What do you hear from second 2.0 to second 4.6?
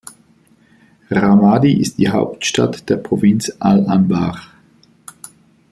Hauptstadt der Provinz al-Anbar.